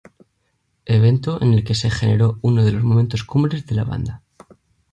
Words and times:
Evento 0.87 1.39
en 1.43 1.53
el 1.53 1.63
que 1.63 1.75
se 1.75 1.91
generó 1.91 2.39
uno 2.41 2.65
de 2.65 2.71
los 2.71 2.81
momentos 2.81 3.23
cumbres 3.23 3.67
de 3.67 3.75
la 3.75 3.83
banda. 3.83 4.23